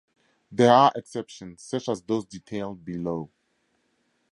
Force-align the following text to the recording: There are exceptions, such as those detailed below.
There 0.51 0.73
are 0.73 0.91
exceptions, 0.95 1.61
such 1.61 1.87
as 1.87 2.01
those 2.01 2.25
detailed 2.25 2.83
below. 2.83 3.29